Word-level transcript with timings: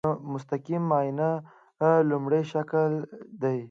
مستقیم 0.33 0.81
معاینه 0.89 1.29
لومړی 2.09 2.41
شکل 2.51 2.91
دی. 3.41 3.57